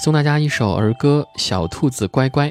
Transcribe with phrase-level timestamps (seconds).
[0.00, 2.48] 送大家一首儿歌《小兔子乖乖》。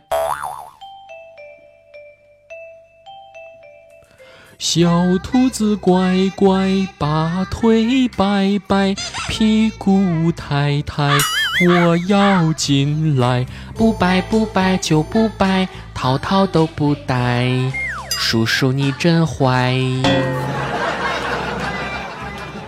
[4.59, 8.94] 小兔子乖乖，把腿摆摆，
[9.30, 11.18] 屁股抬抬，
[11.70, 13.45] 我要进来。
[13.75, 17.48] 不摆不摆就不摆，套套都不戴。
[18.09, 19.73] 叔叔你真坏。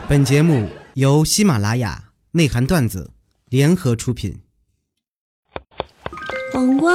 [0.07, 3.11] 本节目由喜马拉雅内涵段子
[3.50, 4.39] 联合出品。
[6.52, 6.91] 黄瓜、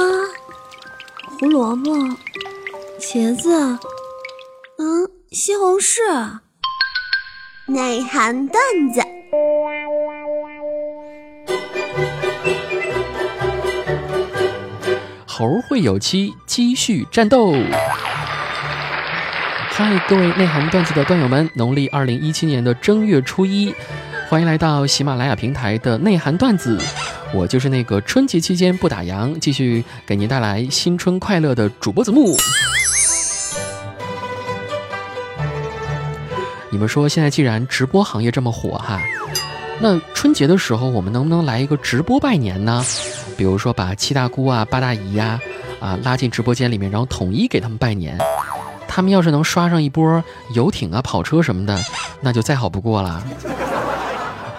[1.39, 1.91] 胡萝卜、
[2.99, 3.49] 茄子，
[4.77, 6.01] 嗯，西红柿。
[7.67, 8.61] 内涵段
[8.93, 9.01] 子。
[15.25, 17.53] 猴会有期，继续战斗。
[19.69, 23.73] 嗨，各位内涵段子的段友们，农历二零一七年的正月初一，
[24.29, 26.77] 欢迎来到喜马拉雅平台的内涵段子。
[27.33, 32.37] 我就是那个春节期间不打烊，继续给您带来新春快乐的主播子木。
[36.69, 39.01] 你们说，现在既然直播行业这么火哈，
[39.79, 42.83] 那春节的时候我们能不能来一个直播拜年呢？
[43.37, 45.39] 比如说把七大姑啊、八大姨呀
[45.79, 48.17] 啊拉进直播间里面，然后统一给他们拜年。
[48.87, 50.23] 他们要是能刷上一波
[50.53, 51.77] 游艇啊、跑车什么的，
[52.21, 53.21] 那就再好不过了。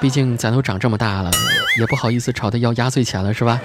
[0.01, 1.31] 毕竟咱都长这么大了，
[1.79, 3.61] 也不好意思朝他要压岁钱了，是吧？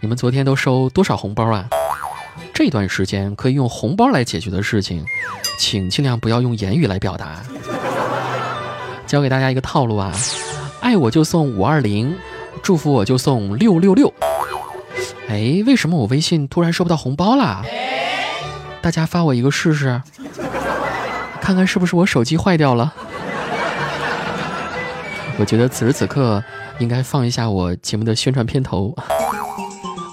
[0.00, 1.66] 你们昨天都收多少红包啊？
[2.52, 5.04] 这段时间可以用红包来解决的事情，
[5.58, 7.40] 请尽量不要用言语来表达。
[9.06, 10.12] 教给大家一个套路啊，
[10.80, 12.14] 爱我就送五二零，
[12.62, 14.12] 祝福我就送六六六。
[15.28, 17.64] 哎，为什么我微信突然收不到红包啦？
[18.82, 20.00] 大家发我一个试试，
[21.40, 22.92] 看看是不是我手机坏掉了。
[25.38, 26.42] 我觉得此时此刻
[26.78, 28.94] 应该放一下我节目的宣传片头。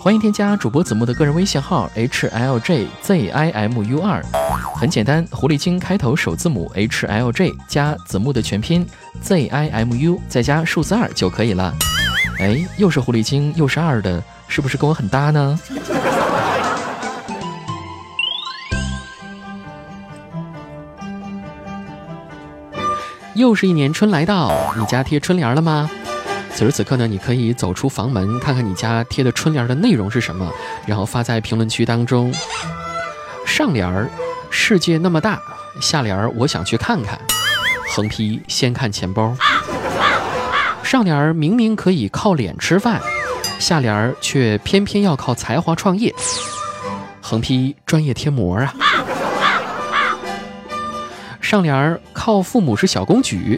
[0.01, 4.23] 欢迎添加主播子木的个人微信号 h l j z i m u 二，
[4.75, 8.85] 很简单，狐狸精开头首字母 h l j 加子木的全拼
[9.21, 11.73] z i m u 再加数字二就可以了。
[12.37, 14.23] 哎，又是狐狸精又是二的。
[14.47, 15.59] 是不是跟我很搭呢？
[23.35, 25.89] 又是一年春来到，你家贴春联了吗？
[26.53, 30.49] 此时此刻呢，你可以走出房门，看看你家贴的春联的内容是什么，
[30.85, 32.33] 然后发在评论区当中。
[33.45, 34.09] 上联儿：
[34.49, 35.37] 世界那么大；
[35.81, 37.19] 下联儿：我想去看看。
[37.89, 39.35] 横批：先看钱包。
[40.81, 43.01] 上联儿明明可以靠脸吃饭。
[43.59, 46.13] 下联儿却偏偏要靠才华创业，
[47.19, 48.73] 横批专业贴膜啊。
[51.55, 53.57] 上联儿靠父母是小公举，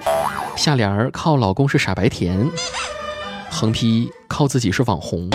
[0.55, 2.47] 下联儿靠老公是傻白甜，
[3.49, 5.27] 横批靠自己是网红。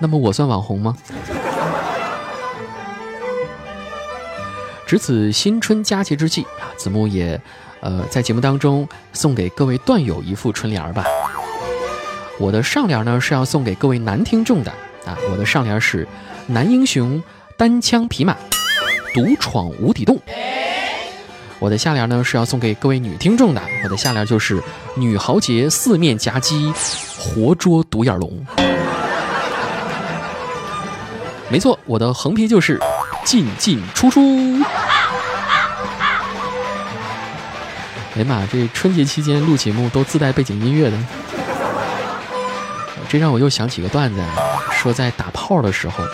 [0.00, 0.96] 那么我算网红吗？
[4.84, 7.40] 值此新春佳节之际啊，子木也，
[7.78, 11.04] 呃，在节目当中送给各位段友一副春联儿吧。
[12.40, 14.72] 我的上联呢是要送给各位男听众的
[15.04, 16.04] 啊，我的上联是
[16.48, 17.22] 男英雄
[17.56, 18.36] 单枪匹马
[19.16, 20.20] 独闯无底洞。
[21.58, 24.62] 我的下联呢是要送给各位女听众的，我的下联就是
[24.94, 26.70] 女豪杰四面夹击
[27.18, 28.30] 活捉独眼龙。
[31.48, 32.78] 没错，我的横批就是
[33.24, 34.20] 进进出出。
[38.16, 40.98] 哎呀妈，这春节期间录节目都自带背景音乐的。
[43.08, 44.22] 这让我又想起个段子，
[44.72, 46.04] 说在打炮的时候，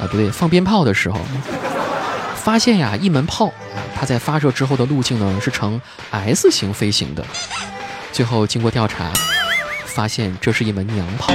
[0.00, 1.18] 啊不对，放鞭炮的时候，
[2.44, 3.50] 发现呀一门炮，
[3.96, 7.24] 它在发射之后的路径呢是呈 S 型飞行的，
[8.12, 9.10] 最后经过调查，
[9.86, 11.32] 发现这是一门娘炮。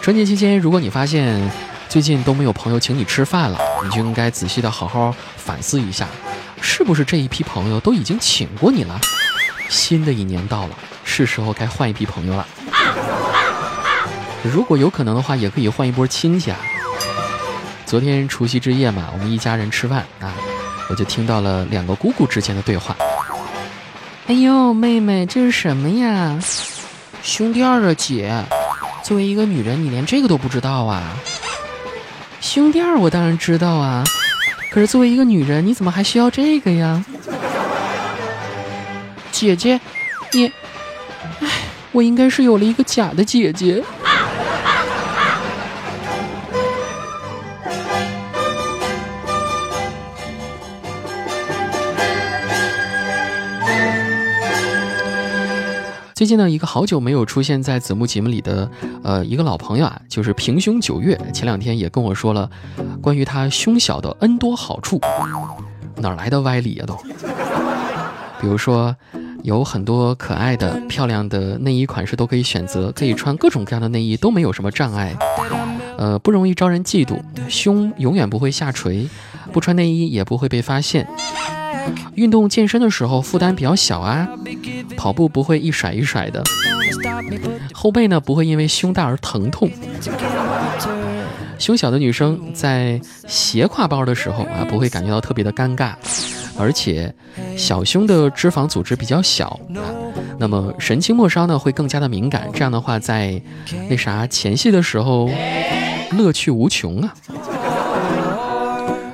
[0.00, 1.50] 春节期间，如果你发现
[1.88, 6.06] 最近都没有朋友请你吃饭了，你就应该仔细的好好反思一下。
[6.60, 9.00] 是不是这一批朋友都已经请过你了？
[9.68, 12.46] 新的一年到了，是时候该换一批朋友了。
[14.48, 16.58] 如果有可能的话，也可以换一波亲戚啊。
[17.86, 20.34] 昨天除夕之夜嘛，我们一家人吃饭啊，
[20.90, 22.96] 我就听到了两个姑姑之间的对话。
[24.26, 26.38] 哎呦，妹妹，这是什么呀？
[27.22, 28.44] 胸垫啊，姐。
[29.02, 31.16] 作为一个女人，你连这个都不知道啊？
[32.40, 34.04] 胸垫我当然知道啊。
[34.70, 37.02] 可是作为一个女人，你怎么还需要这个呀，
[39.32, 39.80] 姐姐？
[40.32, 40.46] 你，
[41.40, 41.48] 唉，
[41.92, 43.82] 我应该是有了一个假的姐姐。
[56.18, 58.68] 最近呢，一个好久没有出现在子木节目里的
[59.04, 62.50] 呃一个老朋友啊，就是平胸九月，前两天也跟我说了
[63.00, 65.00] 关于他胸小的 N 多好处，
[65.98, 66.96] 哪来的歪理啊都？
[68.40, 68.96] 比如说。
[69.44, 75.16] 有很多可爱的、漂亮的内衣款式都可以选择，可以穿各种各样的内衣，都没有什么障碍。
[75.96, 77.16] 呃，不容易招人嫉妒，
[77.48, 79.08] 胸永远不会下垂，
[79.52, 81.08] 不穿内衣也不会被发现。
[82.14, 84.28] 运动健身的时候负担比较小啊，
[84.96, 86.42] 跑步不会一甩一甩的。
[87.72, 89.70] 后背呢不会因为胸大而疼痛。
[91.58, 95.94] 胸小的女生在斜挎包的时候啊，不会感觉到特别的尴尬。
[96.60, 97.14] 而且，
[97.56, 99.78] 小胸的脂肪组织比较小啊，
[100.38, 102.48] 那么神经末梢呢会更加的敏感。
[102.52, 103.40] 这样的话，在
[103.88, 105.30] 那啥前戏的时候，
[106.16, 107.14] 乐趣无穷啊！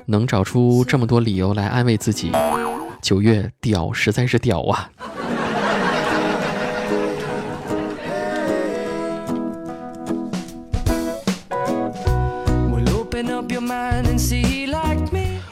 [0.06, 2.30] 能找出这么多理由来安慰自己，
[3.04, 4.88] 九月屌实在是屌啊！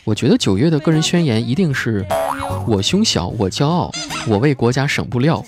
[0.04, 2.06] 我觉得九月的个人宣言一定是
[2.66, 3.90] 我胸小，我骄傲，
[4.26, 5.44] 我为国家省布料。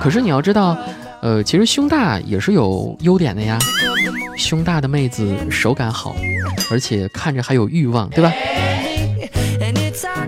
[0.00, 0.78] 可是你要知道，
[1.20, 3.58] 呃，其实胸大也是有优点的呀。
[4.36, 6.14] 胸大的妹子手感好，
[6.70, 8.32] 而且看着还有欲望，对吧？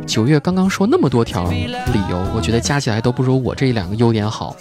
[0.06, 1.70] 九月刚刚说那么多条理
[2.10, 4.56] 由，我觉得加起来都不如我这两个优点好。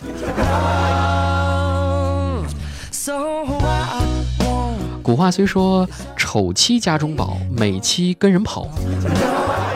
[5.02, 5.88] 古话虽说
[6.18, 8.68] 丑妻家中宝，美妻跟人跑，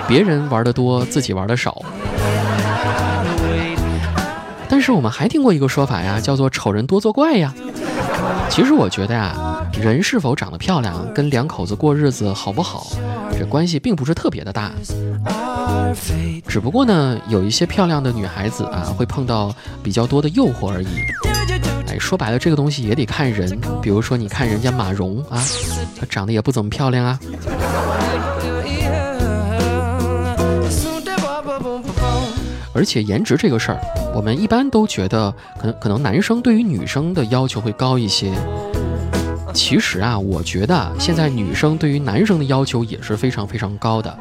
[0.07, 1.81] 别人玩的多，自己玩的少。
[4.67, 7.53] 但是我们还听过一个说法呀，叫做丑人多作怪呀。
[8.49, 12.87] 其实我觉得呀，人是否长得漂亮，跟两口子过日子好不好，
[13.41, 14.71] 这关系并不是特别的大。
[16.47, 19.51] 只不过呢，有一些漂亮的女孩子啊，会碰到
[19.81, 20.87] 比较多的诱惑而已。
[21.87, 23.59] 哎说白了，这个东西也得看人。
[23.81, 25.43] 比如说，你看人家马蓉啊，
[25.99, 27.19] 她长得也不怎么漂亮啊。
[32.75, 33.81] 而且颜值这个事儿，
[34.13, 38.31] 我们一般都觉得，可能可能男生对于女生的要求会高一些。
[39.53, 44.17] 其实啊，我觉得现在女生对于男生的要求也是非常非常高的。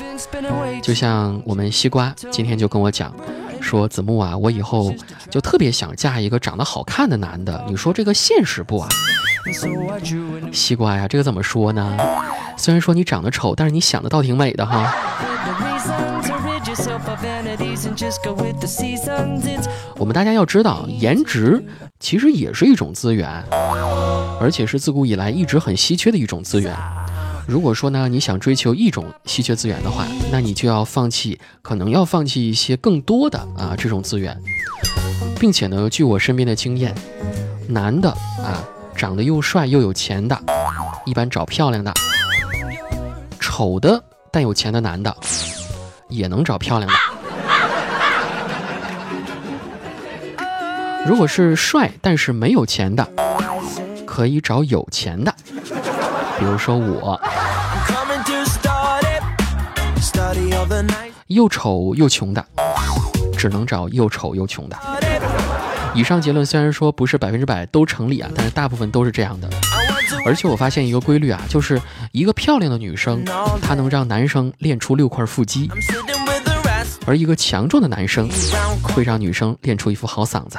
[0.83, 3.15] 就像我们西瓜今天就跟我讲。
[3.63, 4.91] 说子木啊，我以后
[5.29, 8.89] 就特别想嫁一个长得好看的男的，你说这个现实不啊？
[10.51, 11.95] 西瓜呀，这个怎么说呢？
[12.57, 14.91] 虽然说你长得丑，但是你想的倒挺美的哈。
[19.97, 21.63] 我们大家要知道，颜值
[21.99, 23.29] 其实也是一种资源，
[24.41, 26.75] 而且是自古以来一直很稀缺的一种资源。
[27.47, 34.39] 如果说呢，你想追求一种稀缺资源的话，那你就要放弃，可能要放弃一些更多的啊这种资源，
[35.39, 36.95] 并且呢，据我身边的经验，
[37.69, 38.65] 男的啊
[38.95, 40.41] 长得又帅又有钱的，
[41.05, 41.93] 一般找漂亮的；
[43.41, 45.15] 丑的但有钱的男的，
[46.09, 47.10] 也能找漂亮的。
[51.07, 53.09] 如果是帅但是没有钱的，
[54.07, 55.35] 可以找有钱的，
[56.39, 57.21] 比如说我。
[61.27, 62.45] 又丑又穷的，
[63.39, 64.77] 只能找又丑又穷的。
[65.95, 69.49] 以上结论虽然说不是百分之百都成立啊，但是大部分都是这样的。
[70.27, 71.81] 而且我发现一个规律啊，就是
[72.13, 73.25] 一个漂亮的女生，
[73.63, 75.69] 她能让男生练出六块腹肌；
[77.07, 78.29] 而一个强壮的男生，
[78.83, 80.59] 会让女生练出一副好嗓子。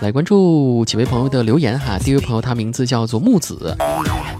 [0.00, 1.98] 来关注几位朋友的留言哈。
[1.98, 3.74] 第一位朋友，他名字叫做木子，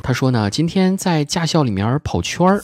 [0.02, 2.62] 他说呢，今天在驾校里面跑圈儿，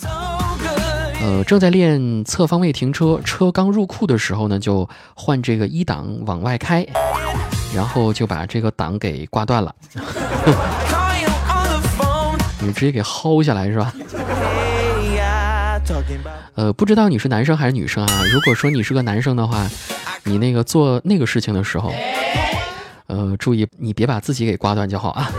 [1.22, 6.86] 呃，正在练侧方位停车，车刚入库的时候呢，就换这个一档往外开，
[7.74, 9.74] 然后就把这个档给挂断了，
[12.60, 13.92] 你直接给薅下来是吧？
[16.54, 18.22] 呃，不知道你是男生还是女生啊？
[18.32, 19.68] 如果说你是个男生的话，
[20.24, 21.92] 你那个做那个事情的时候，
[23.08, 25.30] 呃，注意你别把自己给刮断就好啊。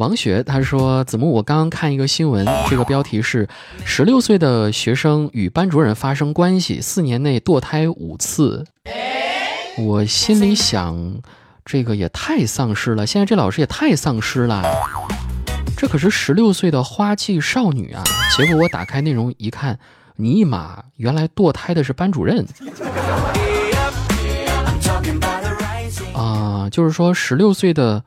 [0.00, 3.46] 王雪他说：“子木，我刚刚看一个新闻，这个标题是
[3.84, 8.64] 十六岁的学生与班主任发生关系，四年内堕胎五次。”
[9.76, 11.20] 我心里想，
[11.66, 14.64] 这个也太丧尸了，现在这老师也太丧尸了。
[15.76, 18.02] 这可是十六岁的花季少女啊！
[18.34, 19.78] 结果我打开内容一看，
[20.16, 22.46] 尼玛，原来堕胎的是班主任
[26.14, 26.70] 啊。
[26.70, 28.02] 就是说十六岁的，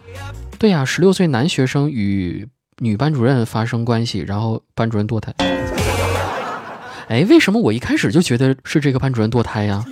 [0.64, 5.34] 对呀，十六岁男学生与女班主任发生关系，然后班主任堕胎。
[7.10, 9.84] 哎，为什么我一开始就觉得是这个班主任堕胎呀？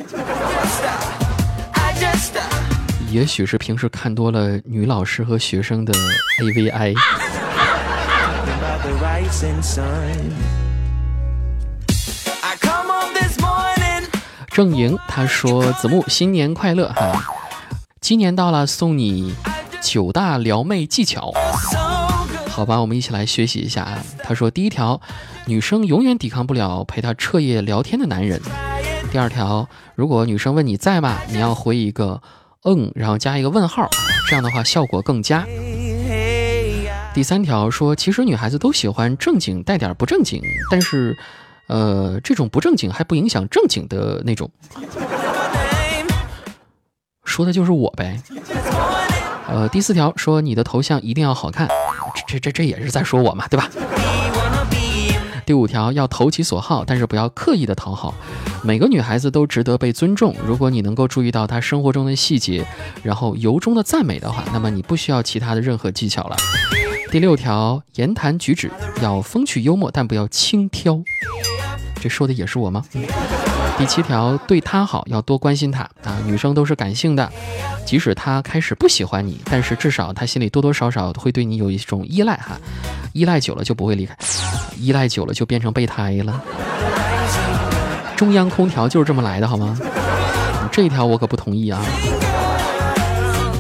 [3.12, 5.94] 也许是平时看多了女老师和学生的
[6.40, 6.96] AVI。
[14.52, 17.22] 郑莹他说：“子木新年快乐哈，
[18.00, 19.36] 今年到了，送你
[19.82, 21.34] 九大撩妹技巧。
[22.48, 25.02] 好吧，我们一起来学习一下啊。”他说：“第一条，
[25.46, 28.42] 女生永远抵抗不了陪她彻夜聊天的男人。
[29.12, 32.22] 第二条，如果女生问你在吗，你要回一个
[32.64, 33.90] 嗯，然后加一个问号，
[34.30, 35.46] 这样的话效果更佳。
[37.14, 41.18] 第三条说，其实女孩子都喜欢正经带点不正经，但是。”
[41.68, 44.52] 呃，这种不正经还不影响正经的那种，
[47.24, 48.22] 说的就是我呗。
[49.52, 51.68] 呃，第四条说你的头像一定要好看，
[52.26, 53.70] 这这这也是在说我嘛，对吧？
[55.46, 58.14] 第五条要投其所好，但是不要刻意的讨好。
[58.64, 62.66] 每个女孩子都值得被尊重，如果你能够注意到她生活中的细节，
[63.04, 66.38] 然后由衷的赞美的话，那么你不需要其他的任何技巧了。
[67.12, 71.04] 第六条，言谈举止要风趣幽默，但不要轻佻。
[72.00, 72.86] 这说的也是我吗？
[73.78, 76.20] 第七条，对他好，要多关心他啊！
[76.26, 77.32] 女生都是感性的，
[77.84, 82.60] 即使他开始不喜欢你，但是至少他心里多多少少会对你有一种依赖哈，
[83.14, 84.16] 依赖久了就不会离开，
[84.78, 86.40] 依赖久了就变成备胎了。
[88.16, 89.76] 中央空调就是这么来的，好吗？
[90.72, 91.84] 这一条我可不同意啊！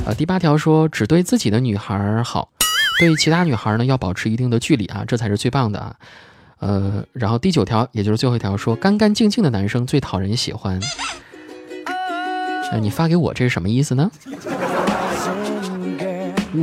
[0.06, 2.48] 啊，第八条说只对自己的女孩好，
[3.00, 5.96] 对其他女孩呢要保持一定的距离啊，这才是最棒的啊！
[6.62, 10.80] 呃，然后第九条，也就是最后一条，说干干净净的男生最讨人喜欢。
[12.72, 14.10] 呃，你发给我这是什么意思呢？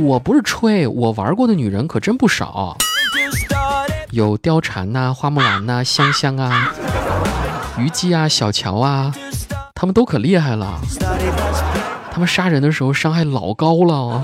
[0.03, 2.77] 我不是吹，我玩过的女人可真不少，
[4.11, 6.73] 有貂蝉呐、花木兰呐、香香啊、
[7.77, 9.13] 虞姬啊、小乔啊，
[9.73, 10.79] 他们都可厉害了，
[12.11, 14.23] 他们杀人的时候伤害老高了。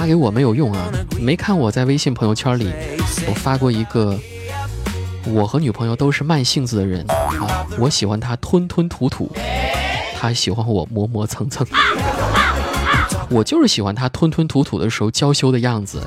[0.00, 0.90] 发给我没有用啊！
[1.20, 2.72] 没看我在微信朋友圈里，
[3.28, 4.18] 我发过一个，
[5.26, 9.30] 我和女朋友都是慢性子的人啊，我喜欢她吞吞吐吐，
[10.18, 11.66] 她喜欢我磨磨蹭蹭，
[13.28, 16.02] 我就是喜欢她吞吞吐吐的时候娇羞的样子，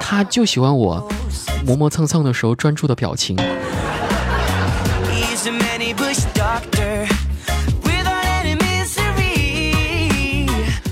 [0.00, 1.08] 她就喜欢我
[1.64, 3.36] 磨磨蹭蹭的时候专注的表情。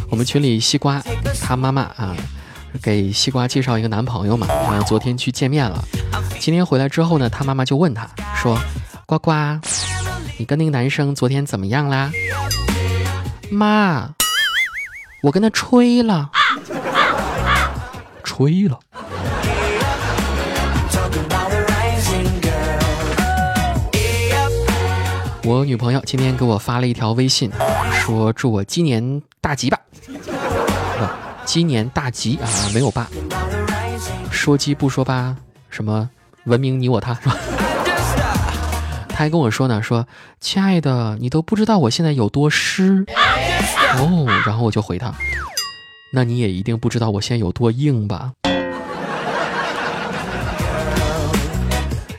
[0.09, 1.03] 我们群里西瓜
[1.43, 2.17] 他妈妈啊，
[2.81, 5.85] 给西瓜介绍一个男朋友嘛，然后昨天去见面了。
[6.39, 8.59] 今天回来之后呢，他妈妈就问他说
[9.05, 9.33] ：“呱呱，
[10.39, 12.11] 你跟那个男生昨天怎么样啦？”
[13.51, 14.09] 妈，
[15.23, 16.31] 我跟他吹了，
[18.25, 18.79] 吹了。
[25.45, 27.51] 我女朋友今天给我发了一条微信，
[28.01, 29.79] 说祝我今年大吉吧。
[31.45, 33.07] 今年大吉啊，没有爸，
[34.31, 35.37] 说鸡不说八，
[35.71, 36.09] 什么
[36.45, 37.37] 文明你我他，是吧？
[39.09, 40.07] 他还跟我说呢，说
[40.41, 43.05] 亲爱的，你都不知道我现在有多湿
[43.99, 44.27] 哦。
[44.47, 45.13] 然后我就回他，
[46.13, 48.33] 那你也一定不知道我现在有多硬吧？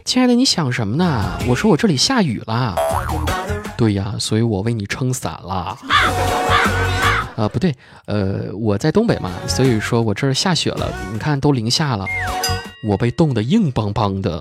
[0.06, 1.40] 亲爱的，你想什么呢？
[1.48, 2.76] 我说我这里下雨了。
[3.76, 5.76] 对呀，所以我为你撑伞了。
[7.36, 7.74] 啊，不对，
[8.06, 12.06] 呃，我在东北嘛，所以说我这儿下雪了，你看都零下了，
[12.88, 14.40] 我被冻得硬邦邦的。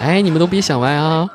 [0.00, 1.28] 哎，你们都别想歪啊！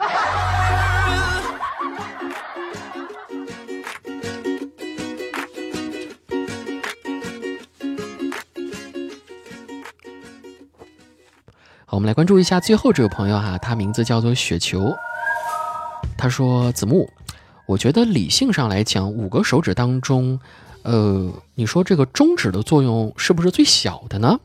[11.86, 14.92] 好，我们来关注一下最后这个朋友哈，他名字叫做雪球，
[16.18, 17.08] 他说子木。
[17.74, 20.40] 我觉得理性上来讲，五个手指当中，
[20.84, 24.40] 呃，你说这个中指的作用是不是最小的呢？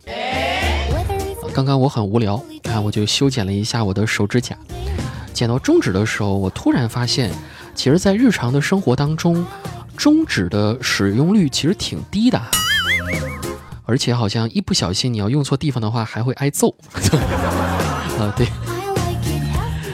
[1.53, 4.57] 刚刚我很无聊，啊，我就修剪了一下我的手指甲，
[5.35, 7.31] 剪到中指的时候，我突然发现，
[7.75, 9.45] 其实，在日常的生活当中，
[9.95, 12.41] 中指的使用率其实挺低的，
[13.85, 16.75] 而且好像一不小心你要用错地方的话，还会挨揍。
[18.19, 18.49] 啊， 对，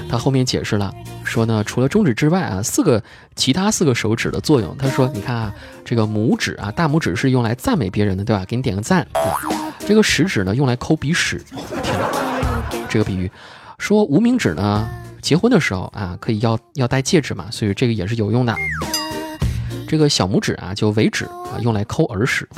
[0.08, 0.94] 他后面解释了。
[1.24, 3.02] 说呢，除了中指之外啊，四个
[3.34, 4.76] 其他四个手指的作用。
[4.76, 5.54] 他说，你看啊，
[5.84, 8.44] 这个拇指啊，大拇指是用来赞美别人的，对吧？
[8.46, 9.06] 给你点个赞。
[9.86, 11.42] 这个食指呢，用来抠鼻屎。
[11.82, 12.08] 天哪，
[12.88, 13.30] 这个比喻。
[13.78, 14.88] 说无名指呢，
[15.20, 18.54] 结婚的时候啊，可以要要戴戒指嘛，所以这个也是有用的。
[19.88, 22.48] 这个小拇指啊，就为指啊，用来抠耳屎。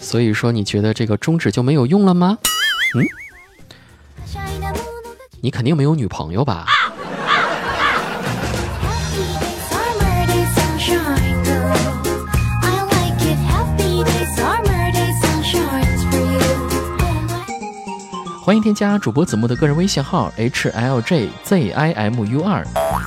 [0.00, 2.36] 所以说，你觉得这个中指就没有用了吗？
[2.94, 3.06] 嗯，
[5.44, 6.66] 你肯定没有女朋友吧？
[18.44, 22.64] 欢迎添加主播子木的个人微信号 h l j z i m u 二，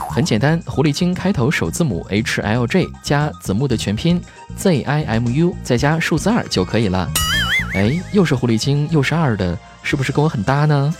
[0.09, 4.21] 很简单，狐狸精开头首字母 h l j 加子木的全拼
[4.57, 7.09] z i m u 再加数字二就可以了。
[7.73, 10.93] 哎，又是狐狸精又是二的，是不是跟我很搭呢？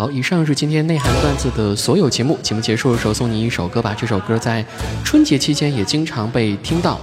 [0.00, 2.38] 好，以上是今天内涵段子的所有节目。
[2.42, 4.64] 节目结束的时候送你一首歌吧，这首歌在
[5.04, 6.98] 春节期间也经常被听到。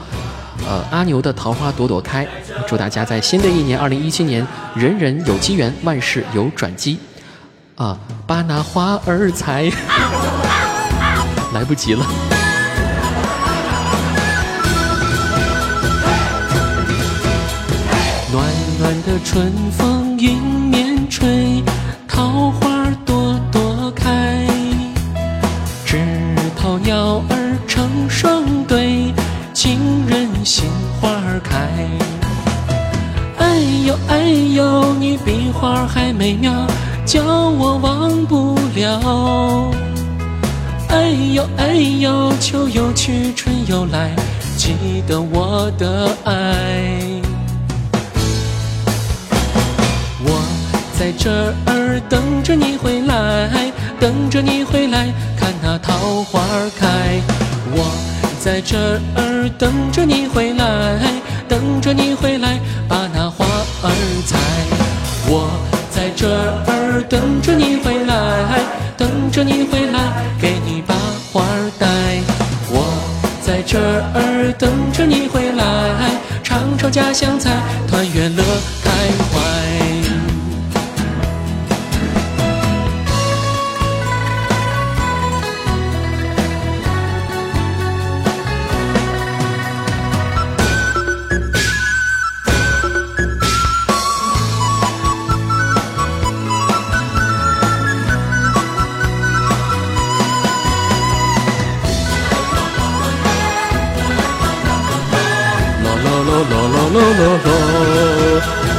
[0.68, 2.28] 呃，阿牛的桃花朵朵开，
[2.68, 6.98] 祝大家在新的一年二零一七年，人人有机缘，万事有转机。
[7.76, 9.72] 啊，把那花儿采，
[11.54, 12.04] 来不及了。
[18.32, 18.44] 暖
[18.80, 21.62] 暖的春风迎面吹，
[22.18, 24.44] 桃花朵朵开，
[25.86, 26.04] 枝
[26.56, 29.14] 头鸟儿成双对。
[29.54, 30.66] 情人心
[31.00, 31.10] 花
[31.44, 31.70] 开，
[33.38, 36.52] 哎呦哎呦，你比花还美妙，
[37.06, 39.72] 叫我忘不了。
[40.90, 44.16] 哎呦哎呦，秋又去，春又来，
[44.58, 47.07] 记得我的爱。
[50.98, 51.30] 在这
[51.68, 56.42] 儿等着你回来，等着你回来，看那桃花
[56.80, 57.22] 开。
[57.72, 57.86] 我。
[58.40, 58.78] 在这
[59.16, 60.66] 儿等着你回来，
[61.50, 62.58] 等着你回来，
[62.88, 63.46] 把那花
[63.84, 63.92] 儿
[64.26, 64.38] 采。
[65.28, 65.50] 我
[65.92, 68.62] 在这儿等着你回来，
[68.96, 70.96] 等着你回来，给你把
[71.34, 71.88] 花儿戴。
[72.70, 72.88] 我
[73.42, 73.78] 在这
[74.14, 75.66] 儿等着你回来，
[76.42, 77.52] 尝尝家乡菜，
[77.88, 78.34] 团圆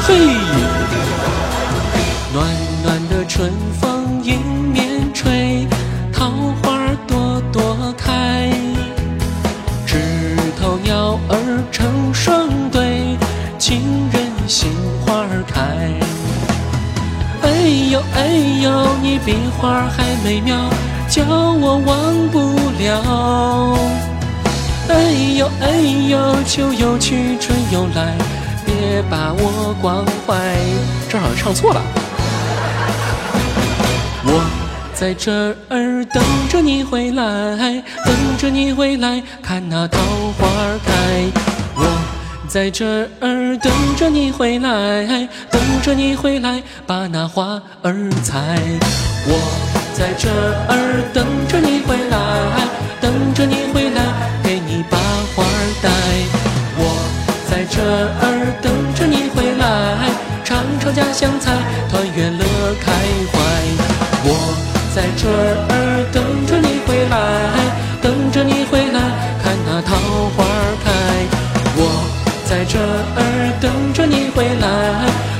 [0.06, 0.14] 嘿！
[2.32, 2.46] 暖
[2.82, 4.40] 暖的春风迎
[4.72, 5.66] 面吹，
[6.12, 6.30] 桃
[6.62, 8.50] 花朵朵开，
[9.86, 13.16] 枝头鸟儿成双对，
[13.58, 14.70] 情人心
[15.04, 15.60] 花开。
[17.42, 17.48] 哎
[17.90, 18.28] 呦哎
[18.62, 20.56] 呦，你比花还美妙，
[21.08, 22.38] 叫我忘不
[22.78, 23.78] 了。
[24.88, 28.16] 哎呦哎呦，秋又去，春又来，
[28.98, 30.56] 别把我惯坏。
[31.08, 31.80] 这好像唱错了。
[34.24, 34.42] 我
[34.92, 40.00] 在这儿等着你回来，等着你回来，看那桃
[40.36, 40.48] 花
[40.84, 40.92] 开。
[41.76, 41.84] 我
[42.48, 48.58] 在这儿等着你回来，等着你回来，把那花儿采。
[49.26, 49.38] 我
[49.94, 50.28] 在这
[50.68, 52.18] 儿等着你回来，
[53.00, 54.07] 等着你回来。
[57.70, 59.64] 这儿等着你回来，
[60.42, 61.52] 尝尝家乡菜，
[61.90, 62.44] 团圆乐
[62.80, 62.92] 开
[63.30, 63.38] 怀。
[64.24, 64.26] 我
[64.94, 67.14] 在这儿等着你回来，
[68.00, 69.00] 等着你回来，
[69.42, 69.94] 看那桃
[70.34, 70.44] 花
[70.82, 70.90] 开。
[71.76, 71.80] 我
[72.44, 74.66] 在这儿等着你回来，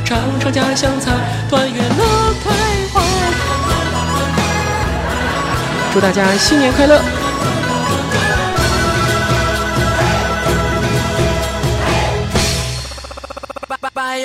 [0.05, 1.13] 尝尝家乡菜，
[1.49, 2.51] 团圆乐开
[2.93, 3.01] 怀。
[5.93, 7.28] 祝大家新年快乐！